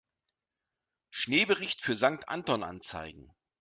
[1.11, 3.35] Schneebericht für Sankt Anton anzeigen.